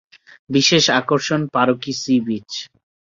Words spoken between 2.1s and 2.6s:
Beech.